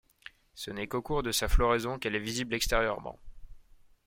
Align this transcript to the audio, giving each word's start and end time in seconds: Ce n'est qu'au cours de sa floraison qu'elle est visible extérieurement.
Ce 0.55 0.71
n'est 0.71 0.87
qu'au 0.87 1.03
cours 1.03 1.21
de 1.21 1.31
sa 1.31 1.47
floraison 1.47 1.99
qu'elle 1.99 2.15
est 2.15 2.19
visible 2.19 2.55
extérieurement. 2.55 3.19